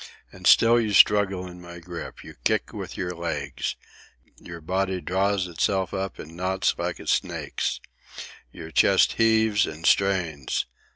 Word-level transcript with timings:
And 0.31 0.47
still 0.47 0.81
you 0.81 0.93
struggle 0.93 1.45
in 1.45 1.61
my 1.61 1.77
grip. 1.77 2.23
You 2.23 2.33
kick 2.43 2.73
with 2.73 2.97
your 2.97 3.11
legs. 3.11 3.75
Your 4.37 4.59
body 4.59 4.99
draws 4.99 5.45
itself 5.45 5.93
up 5.93 6.19
in 6.19 6.35
knots 6.35 6.73
like 6.75 6.97
a 6.99 7.05
snake's. 7.05 7.79
Your 8.51 8.71
chest 8.71 9.11
heaves 9.19 9.67
and 9.67 9.85
strains. 9.85 10.65